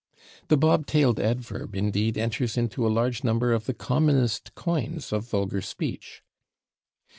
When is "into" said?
2.57-2.87